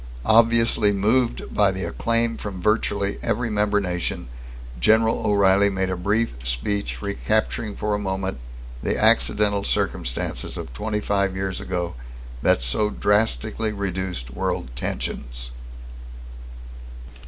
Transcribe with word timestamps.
Obviously 0.25 0.91
moved 0.91 1.53
by 1.53 1.69
the 1.71 1.83
acclaim 1.83 2.35
from 2.35 2.59
virtually 2.59 3.19
every 3.21 3.51
member 3.51 3.79
nation, 3.79 4.29
Gen. 4.79 5.03
O'Reilly 5.03 5.69
made 5.69 5.91
a 5.91 5.95
brief 5.95 6.37
speech 6.43 7.03
recapturing 7.03 7.75
for 7.75 7.93
a 7.93 7.99
moment 7.99 8.39
the 8.81 8.97
accidental 8.97 9.63
circumstances 9.63 10.57
of 10.57 10.73
25 10.73 11.35
years 11.35 11.61
ago 11.61 11.93
that 12.41 12.63
so 12.63 12.89
drastically 12.89 13.71
reduced 13.71 14.31
world 14.31 14.71
tensions.... 14.75 15.51